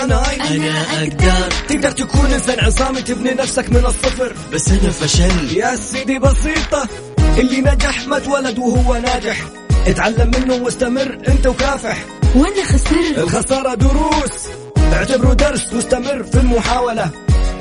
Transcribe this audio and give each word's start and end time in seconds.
كناي 0.00 0.56
أنا 0.56 0.82
أقدر. 1.02 1.54
تقدر 1.68 1.90
تكون 1.90 2.32
إنسان 2.32 2.60
عصامي 2.60 3.02
تبني 3.02 3.30
نفسك 3.30 3.70
من 3.70 3.86
الصفر. 3.86 4.34
بس 4.52 4.68
أنا 4.68 4.90
فشل. 4.90 5.56
يا 5.56 5.76
سيدي 5.76 6.18
بسيطة 6.18 6.88
اللي 7.38 7.60
نجح 7.60 8.06
ما 8.06 8.16
اتولد 8.16 8.58
وهو 8.58 8.96
ناجح. 8.96 9.36
اتعلم 9.86 10.30
منه 10.38 10.54
واستمر 10.54 11.18
أنت 11.28 11.46
وكافح. 11.46 12.04
وأنا 12.34 12.64
خسرت. 12.64 13.18
الخسارة 13.18 13.74
دروس. 13.74 14.32
اعتبره 14.92 15.32
درس 15.32 15.72
واستمر 15.72 16.22
في 16.22 16.34
المحاولة. 16.34 17.10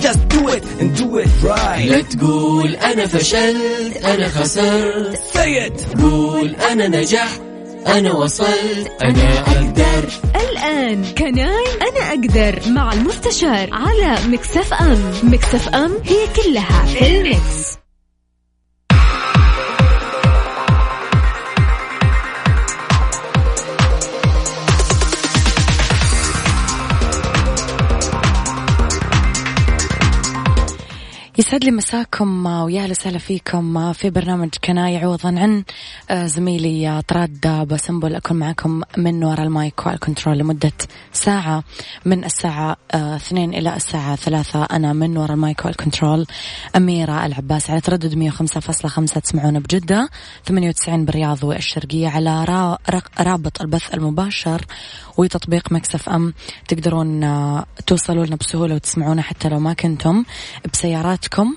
Just 0.02 0.20
do 0.34 0.48
it 0.56 0.64
and 0.82 0.98
do 1.00 1.18
it 1.24 1.44
right. 1.44 1.86
لا 1.86 2.02
تقول 2.02 2.76
أنا 2.76 3.08
فشلت 3.08 3.98
أنا 4.06 4.28
خسرت. 4.28 5.20
Say 5.34 5.70
it. 5.70 6.02
قول 6.02 6.56
أنا 6.56 6.88
نجحت. 6.88 7.49
أنا 7.88 8.12
وصلت 8.12 8.92
أنا 9.02 9.40
أقدر 9.40 10.10
الآن 10.36 11.06
كناي 11.18 11.66
أنا 11.82 12.10
أقدر 12.10 12.60
مع 12.72 12.94
المستشار 12.94 13.70
على 13.72 14.18
مكسف 14.28 14.74
أم 14.74 15.14
مكسف 15.24 15.70
أم 15.70 15.92
هي 16.06 16.28
كلها 16.36 16.86
في 16.86 17.08
المكس. 17.08 17.79
يسعد 31.40 31.64
لي 31.64 31.72
مساكم 31.72 32.46
ويا 32.46 32.82
أهلا 32.82 32.92
وسهلا 32.92 33.18
فيكم 33.18 33.94
في 33.94 34.10
برنامج 34.10 34.50
كناي 34.64 34.98
عوضا 34.98 35.30
عن 35.30 35.64
آه، 36.10 36.26
زميلي 36.26 37.02
طراد 37.08 37.68
بسنبل 37.68 38.16
أكون 38.16 38.38
معكم 38.38 38.82
من 38.98 39.24
وراء 39.24 39.44
المايك 39.44 39.86
وال 39.88 39.99
control 39.99 40.38
لمدة 40.38 40.72
ساعة 41.14 41.64
من 42.06 42.24
الساعة 42.24 42.78
آه، 42.92 43.16
اثنين 43.16 43.54
إلى 43.54 43.76
الساعة 43.76 44.16
ثلاثة. 44.16 44.64
أنا 44.64 44.94
من 44.94 45.18
وراء 45.18 45.34
المايك 45.34 45.66
وال 45.66 45.79
control 45.79 46.26
أميرة 46.76 47.26
العباس 47.26 47.70
على 47.70 47.82
تردد 47.82 48.16
105.5 48.16 49.20
تسمعونا 49.20 49.60
بجدة. 49.60 50.10
98 50.46 51.06
بالرياض 51.06 51.44
والشرقية 51.44 52.08
على 52.08 52.46
رابط 53.20 53.62
البث 53.62 53.94
المباشر 53.94 54.66
وتطبيق 55.18 55.72
Mix 55.72 56.10
FM. 56.10 56.34
تقدرون 56.68 57.24
آه، 57.24 57.66
توصلوا 57.88 58.26
لنا 58.26 58.36
بسهولة 58.36 58.76
وتسمعونا 58.76 59.22
حتى 59.22 59.50
لو 59.50 59.60
ما 59.60 59.74
كنتم. 59.74 60.24
بسيارات 60.74 61.29
تواصلاتكم 61.30 61.56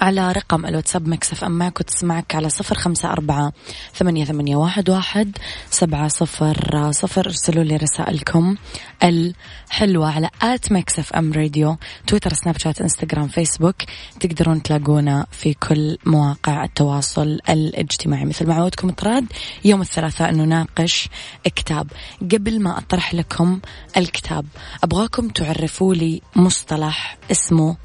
على 0.00 0.32
رقم 0.32 0.66
الواتساب 0.66 1.08
Mix 1.08 1.44
FM 1.44 1.52
معك 1.52 1.80
وتسمعك 1.80 2.34
على 2.34 2.48
صفر 2.48 2.74
خمسة 2.74 3.12
أربعة 3.12 3.52
ثمانية, 3.94 4.24
ثمانية 4.24 4.56
واحد, 4.56 4.90
واحد 4.90 5.38
سبعة 5.70 6.08
صفر 6.08 6.90
صفر. 6.90 7.26
ارسلوا 7.26 7.64
لي 7.64 7.76
رسائلكم 7.76 8.56
الحلوة 9.02 10.10
على 10.10 10.30
at 10.42 10.72
Mix 10.72 11.12
FM 11.12 11.32
Radio 11.32 11.76
تويتر 12.06 12.32
سناب 12.32 12.58
شات 12.58 12.80
إنستغرام 12.80 13.28
فيسبوك. 13.28 13.76
تقدرون 14.20 14.62
تلاقونا 14.62 15.26
في 15.30 15.54
كل 15.54 15.98
مواقع 16.06 16.64
التواصل 16.64 17.38
الاجتماعي. 17.48 18.24
مثل 18.24 18.46
ما 18.48 18.54
عودكم 18.54 18.90
طراد 18.90 19.26
يوم 19.64 19.80
الثلاثاء 19.80 20.30
نناقش 20.30 21.08
كتاب. 21.44 21.86
قبل 22.32 22.62
ما 22.62 22.78
أطرح 22.78 23.14
لكم 23.14 23.60
الكتاب 23.96 24.46
أبغاكم 24.84 25.28
تعرفوا 25.28 25.94
لي 25.94 26.22
مصطلح 26.36 27.18
اسمه 27.30 27.76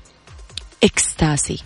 إكستاسي. 0.83 1.63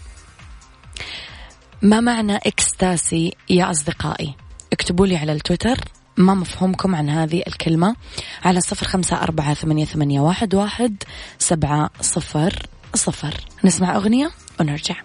ما 1.81 1.99
معنى 1.99 2.35
إكستاسي 2.35 3.35
يا 3.49 3.71
أصدقائي؟ 3.71 4.35
اكتبوا 4.73 5.07
لي 5.07 5.17
على 5.17 5.31
التويتر 5.31 5.77
ما 6.17 6.33
مفهومكم 6.33 6.95
عن 6.95 7.09
هذه 7.09 7.43
الكلمة 7.47 7.95
على 8.43 8.61
صفر 8.61 8.85
خمسة 8.87 9.21
أربعة 9.21 9.53
ثمانية, 9.53 9.85
ثمانية 9.85 10.19
واحد, 10.19 10.55
واحد 10.55 11.03
سبعة 11.39 11.89
صفر 12.01 12.53
صفر. 12.95 13.33
نسمع 13.63 13.95
أغنية 13.95 14.31
ونرجع. 14.59 14.95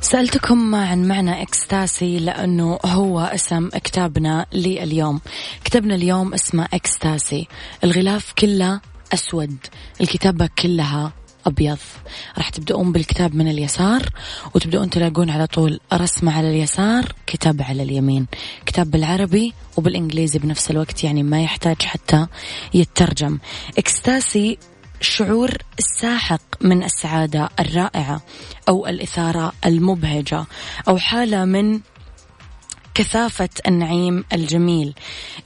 سألتكم 0.00 0.74
عن 0.74 1.08
معنى 1.08 1.42
إكستاسي 1.42 2.18
لأنه 2.18 2.78
هو 2.84 3.20
اسم 3.20 3.68
كتابنا 3.68 4.46
لليوم. 4.52 5.20
كتابنا 5.64 5.94
اليوم 5.94 6.34
اسمه 6.34 6.68
إكستاسي. 6.74 7.48
الغلاف 7.84 8.32
كله 8.38 8.80
أسود. 9.12 9.56
الكتابة 10.00 10.48
كلها 10.58 11.12
أبيض. 11.46 11.78
راح 12.38 12.48
تبدأون 12.48 12.92
بالكتاب 12.92 13.34
من 13.34 13.48
اليسار 13.48 14.08
وتبدأون 14.54 14.90
تلاقون 14.90 15.30
على 15.30 15.46
طول 15.46 15.80
رسمة 15.92 16.32
على 16.32 16.50
اليسار 16.50 17.12
كتاب 17.26 17.62
على 17.62 17.82
اليمين. 17.82 18.26
كتاب 18.66 18.90
بالعربي 18.90 19.54
وبالإنجليزي 19.76 20.38
بنفس 20.38 20.70
الوقت 20.70 21.04
يعني 21.04 21.22
ما 21.22 21.42
يحتاج 21.42 21.82
حتى 21.82 22.26
يترجم. 22.74 23.38
إكستاسي 23.78 24.58
شعور 25.00 25.50
ساحق 25.78 26.40
من 26.60 26.84
السعادة 26.84 27.48
الرائعة 27.60 28.20
أو 28.68 28.86
الإثارة 28.86 29.52
المبهجة 29.66 30.44
أو 30.88 30.98
حالة 30.98 31.44
من 31.44 31.80
كثافة 32.94 33.48
النعيم 33.66 34.24
الجميل. 34.32 34.94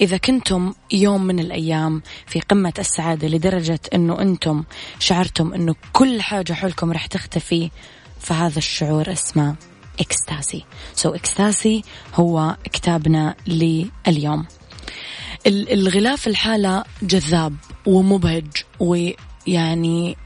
إذا 0.00 0.16
كنتم 0.16 0.74
يوم 0.92 1.24
من 1.24 1.38
الأيام 1.38 2.02
في 2.26 2.40
قمة 2.40 2.72
السعادة 2.78 3.28
لدرجة 3.28 3.80
أنه 3.94 4.20
أنتم 4.20 4.64
شعرتم 4.98 5.54
أنه 5.54 5.74
كل 5.92 6.22
حاجة 6.22 6.52
حولكم 6.52 6.92
رح 6.92 7.06
تختفي 7.06 7.70
فهذا 8.20 8.58
الشعور 8.58 9.12
اسمه 9.12 9.56
ecstasy. 10.00 10.64
so 10.94 11.10
so, 11.10 11.14
ecstasy 11.14 11.82
هو 12.14 12.56
كتابنا 12.72 13.34
لليوم. 13.46 14.46
الغلاف 15.46 16.26
الحالة 16.26 16.84
جذاب 17.02 17.56
ومبهج 17.86 18.46
ويعني 18.80 20.16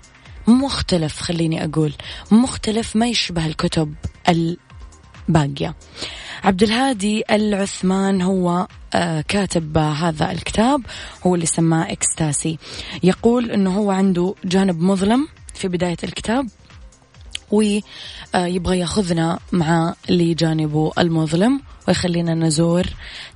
مختلف 0.47 1.21
خليني 1.21 1.65
أقول. 1.65 1.93
مختلف 2.31 2.97
ما 2.97 3.07
يشبه 3.07 3.47
الكتب 3.47 3.95
الباقية. 4.29 5.75
عبد 6.45 6.63
الهادي 6.63 7.25
العثمان 7.31 8.23
هو 8.23 8.67
آه، 8.95 9.21
كاتب 9.29 9.79
هذا 9.79 10.31
الكتاب 10.31 10.83
هو 11.27 11.35
اللي 11.35 11.47
سماه 11.47 11.93
إكستاسي. 11.93 12.59
يقول 13.03 13.51
إنه 13.51 13.79
هو 13.79 13.91
عنده 13.91 14.35
جانب 14.45 14.81
مظلم 14.81 15.29
في 15.55 15.69
بداية 15.69 15.97
الكتاب 16.05 16.49
ويبغى 17.51 18.79
ياخذنا 18.79 19.39
مع 19.53 19.95
لجانبه 20.09 20.93
المظلم 20.99 21.61
ويخلينا 21.89 22.35
نزور 22.35 22.87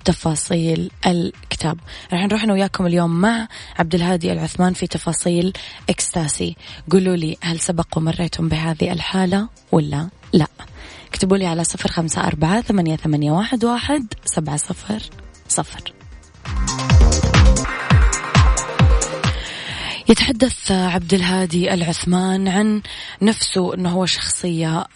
تفاصيل 0.05 0.91
الكتاب. 1.07 1.79
راح 2.13 2.25
نروح 2.25 2.43
أنا 2.43 2.53
وياكم 2.53 2.87
اليوم 2.87 3.21
مع 3.21 3.49
عبد 3.79 3.95
الهادي 3.95 4.33
العثمان 4.33 4.73
في 4.73 4.87
تفاصيل 4.87 5.53
إكستاسي. 5.91 6.57
قولوا 6.91 7.17
لي 7.17 7.37
هل 7.41 7.61
سبق 7.61 7.87
ومريتم 7.97 8.49
بهذه 8.49 8.93
الحالة 8.93 9.49
ولا 9.73 10.09
لا؟ 10.33 10.47
اكتبوا 11.13 11.37
لي 11.37 11.47
على 11.47 11.65
صفر 11.65 11.89
خمسة 11.89 12.27
أربعة 12.27 12.61
ثمانية, 12.61 12.97
ثمانية 12.97 13.33
واحد, 13.33 13.65
واحد 13.65 14.07
سبعة 14.25 14.57
صفر 14.57 15.03
صفر. 15.49 15.93
يتحدث 20.09 20.71
عبد 20.71 21.15
الهادي 21.15 21.75
العثمان 21.75 22.49
عن 22.49 22.83
نفسه 23.23 23.75
إنه 23.75 23.91
هو 23.91 24.07
شخصية 24.07 24.87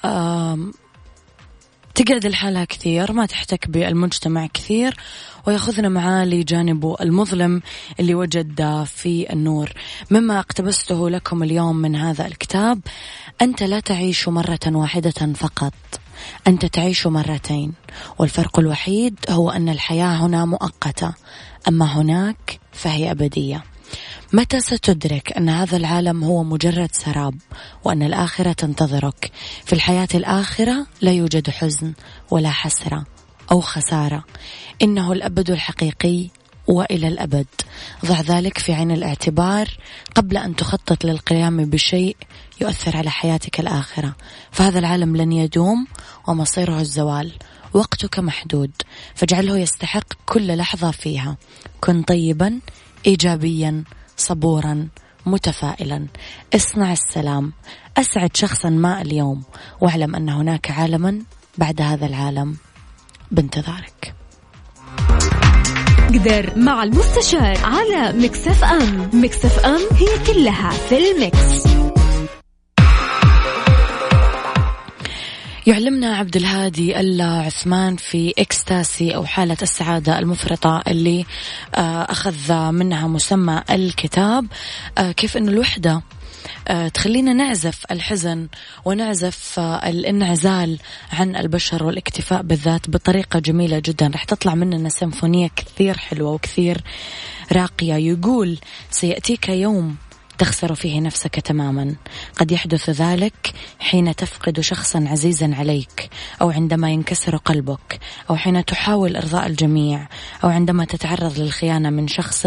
تقعد 1.94 2.27
لحالها 2.27 2.65
كثير 2.65 3.12
ما 3.12 3.27
تحتك 3.27 3.71
بالمجتمع 3.71 4.47
كثير 4.47 4.97
ويأخذنا 5.47 5.88
معاه 5.88 6.25
لجانبه 6.25 6.97
المظلم 7.00 7.62
اللي 8.00 8.15
وجد 8.15 8.84
في 8.84 9.33
النور. 9.33 9.72
مما 10.10 10.38
اقتبسته 10.38 11.10
لكم 11.10 11.43
اليوم 11.43 11.77
من 11.77 11.97
هذا 11.97 12.27
الكتاب 12.27 12.81
أنت 13.43 13.62
لا 13.62 13.81
تعيش 13.81 14.28
مرة 14.28 14.59
واحدة 14.66 15.33
فقط. 15.34 15.75
أنت 16.47 16.67
تعيش 16.67 17.07
مرتين 17.07 17.73
والفرق 18.19 18.59
الوحيد 18.59 19.19
هو 19.31 19.51
أن 19.51 19.69
الحياة 19.69 20.27
هنا 20.27 20.45
مؤقتة 20.45 21.15
أما 21.69 21.87
هناك 21.87 22.61
فهي 22.73 23.11
أبدية. 23.11 23.65
متى 24.33 24.61
ستدرك 24.61 25.33
أن 25.33 25.49
هذا 25.49 25.77
العالم 25.77 26.25
هو 26.25 26.45
مجرد 26.45 26.89
سراب 26.93 27.34
وأن 27.84 28.03
الآخرة 28.03 28.53
تنتظرك؟ 28.53 29.33
في 29.65 29.73
الحياة 29.73 30.09
الآخرة 30.15 30.87
لا 31.01 31.13
يوجد 31.13 31.51
حزن 31.51 31.93
ولا 32.31 32.51
حسرة 32.51 33.05
أو 33.53 33.61
خسارة. 33.61 34.25
إنه 34.83 35.13
الأبد 35.13 35.51
الحقيقي 35.51 36.29
وإلى 36.66 37.09
الأبد. 37.09 37.47
ضع 38.07 38.21
ذلك 38.21 38.59
في 38.59 38.72
عين 38.72 38.91
الاعتبار 38.91 39.68
قبل 40.15 40.36
أن 40.36 40.57
تخطط 40.57 41.04
للقيام 41.04 41.65
بشيء 41.65 42.16
يؤثر 42.60 42.97
على 42.97 43.10
حياتك 43.10 43.60
الآخرة. 43.60 44.16
فهذا 44.51 44.78
العالم 44.78 45.16
لن 45.16 45.33
يدوم 45.33 45.86
ومصيره 46.28 46.80
الزوال. 46.80 47.33
وقتك 47.72 48.18
محدود. 48.18 48.71
فاجعله 49.15 49.59
يستحق 49.59 50.13
كل 50.27 50.57
لحظة 50.57 50.91
فيها. 50.91 51.36
كن 51.80 52.03
طيبا 52.03 52.60
ايجابيا 53.07 53.84
صبورا 54.16 54.89
متفائلا. 55.27 56.07
اصنع 56.54 56.92
السلام. 56.92 57.53
أسعد 57.97 58.36
شخصا 58.36 58.69
ما 58.69 59.03
اليوم. 59.03 59.42
واعلم 59.80 60.16
أن 60.16 60.28
هناك 60.28 60.71
عالما 60.71 61.22
بعد 61.59 61.80
هذا 61.83 62.07
العالم. 62.07 62.57
بانتظارك. 63.30 64.15
أقدر 66.16 66.53
مع 66.57 66.83
المستشار 66.83 67.59
على 67.65 68.13
مكسف 68.18 68.65
أم 68.65 69.10
مكسف 69.13 69.59
أم 69.59 69.80
هي 69.97 70.34
كلها 70.34 70.71
في 70.71 70.98
المكس. 70.98 71.76
يعلمنا 75.66 76.16
عبد 76.16 76.36
الهادي 76.36 77.01
ألا 77.01 77.24
عثمان 77.24 77.97
في 77.97 78.34
إكستاسي 78.39 79.15
أو 79.15 79.24
حالة 79.24 79.57
السعادة 79.63 80.18
المفرطة 80.18 80.83
اللي 80.89 81.24
آه، 81.74 82.03
أخذ 82.03 82.53
منها 82.71 83.07
مسمى 83.07 83.63
الكتاب. 83.71 84.47
آه، 84.98 85.13
كيف 85.13 85.36
أن 85.36 85.48
الوحدة 85.48 86.03
آه، 86.68 86.89
تخلينا 86.89 87.33
نعزف 87.33 87.84
الحزن 87.91 88.48
ونعزف 88.84 89.59
الانعزال 89.60 90.78
عن 91.13 91.36
البشر 91.36 91.84
والاكتفاء 91.84 92.42
بالذات 92.42 92.91
بطريقة 92.91 93.39
جميلة 93.39 93.83
جدا. 93.84 94.10
رح 94.15 94.24
تطلع 94.24 94.54
مننا 94.54 94.89
سيمفونية 94.89 95.48
كثير 95.57 95.98
حلوة 95.98 96.33
وكثير 96.33 96.80
راقية. 97.53 97.95
يقول 97.95 98.59
سيأتيك 98.91 99.48
يوم 99.48 99.97
تخسر 100.38 100.74
فيه 100.74 101.00
نفسك 101.00 101.41
تماما. 101.41 101.94
قد 102.38 102.53
يحدث 102.53 102.91
ذلك 102.91 103.54
حين 103.80 104.16
تفقد 104.16 104.60
شخصا 104.60 105.04
عزيزا 105.09 105.54
عليك 105.54 106.10
أو 106.42 106.50
عندما 106.50 106.91
ينكسر 106.91 107.36
قلبك 107.36 108.00
أو 108.30 108.36
حين 108.36 108.65
تحاول 108.65 109.16
إرضاء 109.16 109.47
الجميع 109.47 110.09
أو 110.44 110.48
عندما 110.48 110.84
تتعرض 110.84 111.38
للخيانة 111.38 111.91
من 111.91 112.09
شخص 112.09 112.47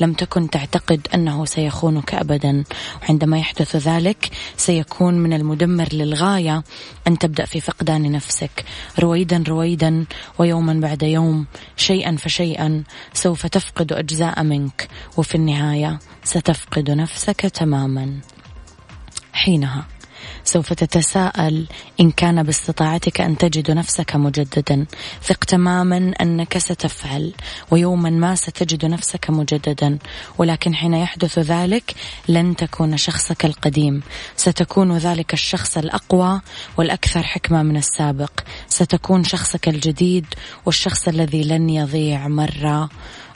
لم 0.00 0.12
تكن 0.12 0.50
تعتقد 0.50 1.08
أنه 1.14 1.44
سيخونك 1.44 2.14
ابدا. 2.14 2.64
وعندما 3.02 3.38
يحدث 3.38 3.76
ذلك 3.76 4.30
سيكون 4.56 5.14
من 5.14 5.32
المدمر 5.32 5.88
للغاية 5.92 6.62
أن 7.06 7.18
تبدأ 7.18 7.44
في 7.44 7.60
فقدان 7.60 8.12
نفسك. 8.12 8.64
رويدا 8.98 9.44
رويدا 9.48 10.04
ويوما 10.38 10.72
بعد 10.72 11.02
يوم 11.02 11.46
شيئا 11.76 12.16
فشيئا 12.16 12.84
سوف 13.12 13.46
تفقد 13.46 13.92
أجزاء 13.92 14.42
منك. 14.42 14.88
وفي 15.16 15.34
النهاية 15.34 15.98
ستفقد 16.24 16.90
نفسك. 16.90 17.23
تماما. 17.32 18.20
حينها 19.32 19.84
سوف 20.44 20.72
تتساءل 20.72 21.66
إن 22.00 22.10
كان 22.10 22.42
باستطاعتك 22.42 23.20
أن 23.20 23.38
تجد 23.38 23.70
نفسك 23.70 24.16
مجددا. 24.16 24.86
ثق 25.22 25.44
تماما 25.44 26.12
أنك 26.20 26.58
ستفعل 26.58 27.32
ويوما 27.70 28.10
ما 28.10 28.34
ستجد 28.34 28.84
نفسك 28.84 29.30
مجددا. 29.30 29.98
ولكن 30.38 30.74
حين 30.74 30.94
يحدث 30.94 31.38
ذلك 31.38 31.94
لن 32.28 32.56
تكون 32.56 32.96
شخصك 32.96 33.44
القديم. 33.44 34.02
ستكون 34.36 34.96
ذلك 34.96 35.32
الشخص 35.32 35.78
الأقوى 35.78 36.40
والأكثر 36.76 37.22
حكمة 37.22 37.62
من 37.62 37.76
السابق. 37.76 38.40
ستكون 38.68 39.24
شخصك 39.24 39.68
الجديد 39.68 40.26
والشخص 40.66 41.08
الذي 41.08 41.42
لن 41.42 41.70
يضيع 41.70 42.28
مرة 42.28 42.88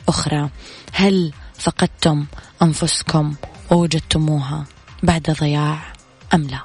أخرى. 0.09 0.51
هل 0.93 1.33
فقدتم 1.59 2.27
أنفسكم؟ 2.63 3.35
ووجدتموها 3.71 4.65
بعد 5.03 5.31
ضياع 5.41 5.93
أم 6.35 6.43
لا. 6.43 6.61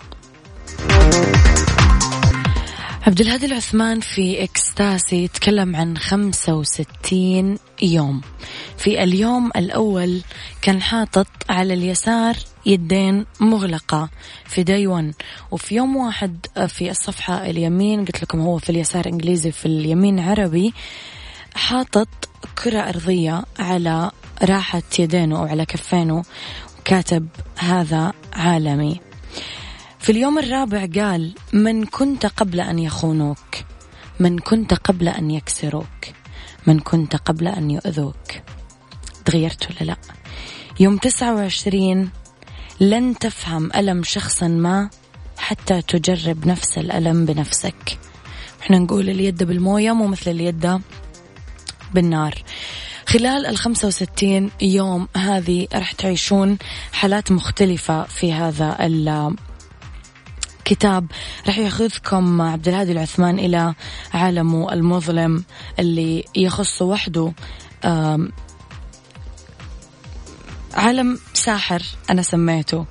عبد 3.08 3.22
الهادي 3.22 3.46
العثمان 3.46 4.00
في 4.00 4.44
إكستاسي 4.44 5.24
يتكلم 5.24 5.76
عن 5.76 5.98
65 5.98 7.58
يوم. 7.82 8.22
في 8.78 9.04
اليوم 9.04 9.52
الأول 9.56 10.22
كان 10.62 10.82
حاطط 10.82 11.28
على 11.50 11.74
اليسار 11.74 12.36
يدين 12.66 13.26
مغلقة 13.40 14.10
في 14.46 14.64
داي 14.64 14.88
1 14.88 15.14
وفي 15.52 15.76
يوم 15.76 15.96
واحد 15.96 16.46
في 16.68 16.92
الصفحة 16.92 17.46
اليمين 17.46 18.06
قلت 18.06 18.24
لكم 18.24 18.42
هو 18.42 18.58
في 18.58 18.70
اليسار 18.70 19.08
إنجليزي 19.08 19.52
في 19.52 19.66
اليمين 19.66 20.20
عربي 20.20 20.74
حاطط 21.56 22.08
كرة 22.64 22.80
أرضية 22.80 23.44
على 23.60 24.12
راحة 24.44 24.84
يدينه 25.00 25.40
أو 25.40 25.46
على 25.46 25.66
كفينه 25.66 26.24
كاتب 26.85 27.27
هذا 27.57 28.13
عالمي. 28.33 29.00
في 30.00 30.12
اليوم 30.12 30.39
الرابع 30.39 30.85
قال 30.95 31.35
من 31.53 31.85
كنت 31.85 32.25
قبل 32.25 32.59
أن 32.59 32.80
يخونوك 32.80 33.56
من 34.19 34.39
كنت 34.39 34.74
قبل 34.74 35.07
أن 35.07 35.31
يكسروك 35.31 36.06
من 36.68 36.80
كنت 36.80 37.15
قبل 37.15 37.47
أن 37.47 37.71
يؤذوك. 37.71 38.31
تغيرت 39.25 39.68
ولا 39.71 39.85
لا؟ 39.85 39.97
يوم 40.80 40.97
تسعة 40.97 41.35
وعشرين 41.35 42.09
لن 42.80 43.18
تفهم 43.18 43.69
ألم 43.75 44.03
شخص 44.03 44.44
ما 44.44 44.89
حتى 45.38 45.81
تجرب 45.81 46.47
نفس 46.47 46.77
الألم 46.77 47.25
بنفسك. 47.25 48.00
إحنا 48.62 48.80
نقول 48.80 49.09
اليد 49.09 49.44
بالموية 49.44 49.91
مو 49.91 50.07
مثل 50.07 50.31
اليد 50.31 50.81
بالنار. 51.94 52.44
خلال 53.13 53.45
ال 53.45 53.57
65 53.57 54.51
يوم 54.62 55.07
هذه 55.18 55.68
راح 55.74 55.92
تعيشون 55.92 56.57
حالات 56.92 57.31
مختلفة 57.31 58.04
في 58.04 58.33
هذا 58.33 58.77
الكتاب 60.62 61.06
راح 61.48 61.57
ياخذكم 61.57 62.42
عبد 62.42 62.68
الهادي 62.68 62.92
العثمان 62.92 63.39
إلى 63.39 63.74
عالمه 64.13 64.74
المظلم 64.74 65.44
اللي 65.80 66.25
يخص 66.36 66.81
وحده 66.81 67.33
عالم 70.74 71.19
ساحر 71.33 71.81
أنا 72.09 72.21
سميته. 72.21 72.86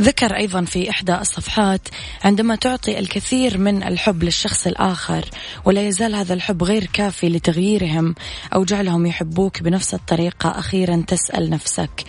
ذكر 0.00 0.36
أيضا 0.36 0.64
في 0.64 0.90
إحدى 0.90 1.14
الصفحات 1.14 1.88
عندما 2.24 2.56
تعطي 2.56 2.98
الكثير 2.98 3.58
من 3.58 3.82
الحب 3.82 4.24
للشخص 4.24 4.66
الآخر 4.66 5.24
ولا 5.64 5.88
يزال 5.88 6.14
هذا 6.14 6.34
الحب 6.34 6.62
غير 6.62 6.88
كافي 6.92 7.28
لتغييرهم 7.28 8.14
أو 8.54 8.64
جعلهم 8.64 9.06
يحبوك 9.06 9.62
بنفس 9.62 9.94
الطريقة 9.94 10.58
أخيرا 10.58 11.04
تسأل 11.06 11.50
نفسك 11.50 12.04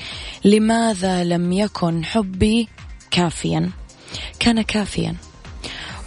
لماذا 0.45 1.23
لم 1.23 1.53
يكن 1.53 2.05
حبي 2.05 2.67
كافيا؟ 3.11 3.69
كان 4.39 4.61
كافيا 4.61 5.15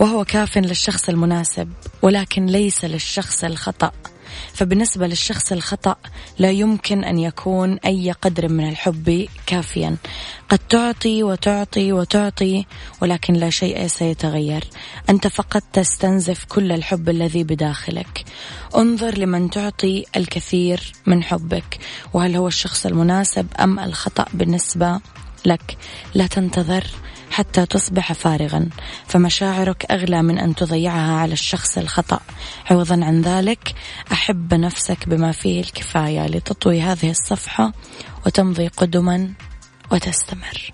وهو 0.01 0.25
كاف 0.25 0.59
للشخص 0.59 1.09
المناسب 1.09 1.73
ولكن 2.03 2.47
ليس 2.47 2.85
للشخص 2.85 3.45
الخطأ. 3.45 3.93
فبالنسبة 4.53 5.07
للشخص 5.07 5.53
الخطأ 5.53 5.97
لا 6.39 6.51
يمكن 6.51 7.05
أن 7.05 7.19
يكون 7.19 7.79
أي 7.79 8.13
قدر 8.13 8.49
من 8.49 8.69
الحب 8.69 9.29
كافيا. 9.47 9.97
قد 10.49 10.59
تعطي 10.59 11.23
وتعطي 11.23 11.93
وتعطي 11.93 12.67
ولكن 13.03 13.35
لا 13.35 13.51
شيء 13.51 13.87
سيتغير. 13.87 14.65
أنت 15.11 15.27
فقط 15.27 15.63
تستنزف 15.73 16.45
كل 16.45 16.73
الحب 16.73 17.09
الذي 17.09 17.45
بداخلك. 17.45 18.25
انظر 18.77 19.19
لمن 19.19 19.51
تعطي 19.51 20.05
الكثير 20.17 20.93
من 21.07 21.23
حبك. 21.23 21.79
وهل 22.15 22.37
هو 22.37 22.49
الشخص 22.49 22.87
المناسب 22.87 23.47
أم 23.61 23.79
الخطأ 23.79 24.27
بالنسبة 24.35 25.01
لك؟ 25.47 25.77
لا 26.15 26.27
تنتظر. 26.27 26.85
حتى 27.39 27.67
تصبح 27.67 28.13
فارغا. 28.13 28.69
فمشاعرك 29.07 29.87
أغلى 29.91 30.23
من 30.23 30.39
أن 30.39 30.55
تضيعها 30.55 31.13
على 31.13 31.33
الشخص 31.33 31.79
الخطأ. 31.79 32.21
عوضا 32.71 33.05
عن 33.05 33.21
ذلك 33.23 33.75
أحب 34.13 34.55
نفسك 34.55 35.09
بما 35.09 35.33
فيه 35.33 35.61
الكفاية 35.61 36.27
لتطوي 36.27 36.81
هذه 36.81 37.11
الصفحة 37.11 37.73
وتمضي 38.27 38.69
قدما 38.69 39.33
وتستمر. 39.93 40.71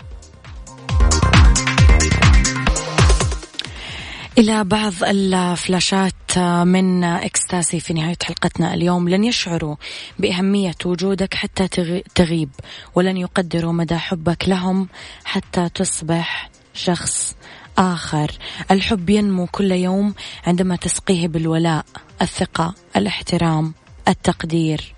إلى 4.37 4.63
بعض 4.63 4.93
الفلاشات 5.03 6.37
من 6.63 7.03
إكستاسي 7.03 7.79
في 7.79 7.93
نهاية 7.93 8.17
حلقتنا 8.23 8.73
اليوم. 8.73 9.09
لن 9.09 9.23
يشعروا 9.23 9.75
بأهمية 10.19 10.75
وجودك 10.85 11.33
حتى 11.33 11.67
تغيب 12.15 12.49
ولن 12.95 13.17
يقدروا 13.17 13.73
مدى 13.73 13.97
حبك 13.97 14.49
لهم 14.49 14.87
حتى 15.25 15.69
تصبح 15.69 16.54
شخص 16.75 17.35
آخر. 17.77 18.31
الحب 18.71 19.09
ينمو 19.09 19.47
كل 19.47 19.71
يوم 19.71 20.13
عندما 20.47 20.75
تسقيه 20.75 21.27
بالولاء 21.27 21.85
الثقة 22.21 22.73
الاحترام 22.95 23.73
التقدير 24.07 24.95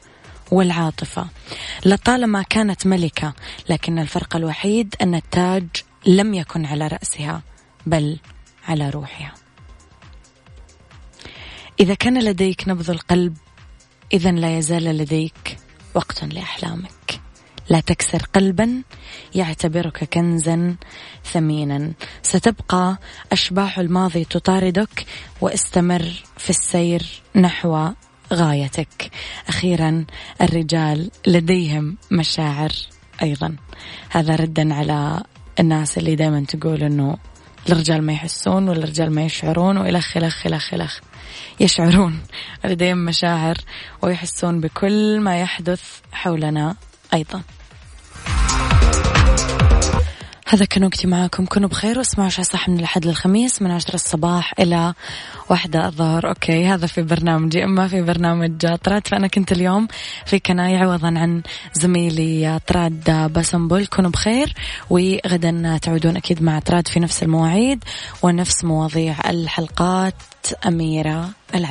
والعاطفة. 0.52 1.28
لطالما 1.86 2.42
كانت 2.42 2.88
ملكة 2.88 3.34
لكن 3.70 4.00
الفرق 4.00 4.36
الوحيد 4.36 4.96
أن 5.02 5.16
التاج 5.16 5.68
لم 6.06 6.34
يكن 6.34 6.66
على 6.66 6.88
رأسها 6.88 7.42
بل 7.86 8.18
على 8.68 8.90
روحها. 8.90 9.34
إذا 11.80 11.94
كان 11.94 12.24
لديك 12.24 12.68
نبض 12.68 12.90
القلب 12.90 13.38
إذا 14.14 14.32
لا 14.32 14.58
يزال 14.58 14.84
لديك 14.84 15.58
وقت 15.94 16.24
لأحلامك. 16.24 17.22
لا 17.70 17.80
تكسر 17.80 18.24
قلبا 18.36 18.84
يعتبرك 19.36 20.04
كنزا 20.04 20.76
ثمينا. 21.26 21.92
ستبقى 22.24 22.98
أشباح 23.32 23.80
الماضي 23.80 24.26
تطاردك 24.26 25.06
واستمر 25.42 26.24
في 26.38 26.50
السير 26.50 27.22
نحو 27.36 27.90
غايتك. 28.34 29.12
أخيرا 29.50 30.06
الرجال 30.42 31.12
لديهم 31.28 31.98
مشاعر 32.12 32.72
أيضا. 33.22 33.56
هذا 34.10 34.36
ردا 34.36 34.74
على 34.74 35.24
الناس 35.60 35.98
اللي 35.98 36.16
دائما 36.16 36.46
تقول 36.46 36.84
أنه 36.84 37.18
الرجال 37.70 38.02
ما 38.04 38.14
يحسون 38.14 38.70
والرجال 38.70 39.12
ما 39.12 39.26
يشعرون 39.26 39.78
وإلخ 39.78 40.18
إلخ 40.18 40.46
إلخ 40.48 40.74
إلخ. 40.74 41.00
يشعرون 41.60 42.20
لديهم 42.66 42.98
مشاعر 42.98 43.58
ويحسون 44.02 44.60
بكل 44.62 45.20
ما 45.20 45.42
يحدث 45.42 45.82
حولنا 46.12 46.76
أيضا. 47.14 47.42
هذا 50.50 50.66
كان 50.66 50.84
وقتي 50.84 51.08
معاكم. 51.08 51.46
كونوا 51.46 51.70
بخير 51.70 51.98
واسمعوا 51.98 52.30
شو 52.30 52.44
صح 52.44 52.70
من 52.70 52.80
الأحد 52.80 53.06
للخميس 53.06 53.62
من 53.62 53.72
عشرة 53.72 53.96
الصباح 53.96 54.54
إلى 54.60 54.94
واحدة 55.50 55.86
الظهر. 55.88 56.30
أوكي 56.30 56.66
هذا 56.66 56.88
في 56.88 57.02
برنامجي 57.02 57.64
أما 57.64 57.88
في 57.88 58.02
برنامج 58.02 58.76
طراد 58.76 59.08
فأنا 59.08 59.28
كنت 59.28 59.52
اليوم 59.52 59.88
في 60.26 60.40
كناي 60.40 60.78
عوضا 60.78 61.08
عن 61.08 61.42
زميلي 61.74 62.60
طراد 62.68 63.32
باسنبول 63.34 63.86
كونوا 63.86 64.12
بخير 64.12 64.54
وغدا 64.90 65.80
تعودون 65.82 66.18
أكيد 66.18 66.44
مع 66.44 66.60
طراد 66.60 66.88
في 66.88 67.00
نفس 67.00 67.24
المواعيد 67.24 67.84
ونفس 68.24 68.64
مواضيع 68.64 69.16
الحلقات. 69.30 70.16
أميرة 70.68 71.30
العب 71.56 71.66